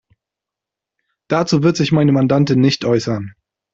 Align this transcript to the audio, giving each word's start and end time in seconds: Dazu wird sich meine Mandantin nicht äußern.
Dazu 1.27 1.61
wird 1.61 1.77
sich 1.77 1.91
meine 1.91 2.11
Mandantin 2.11 2.59
nicht 2.59 2.85
äußern. 2.85 3.35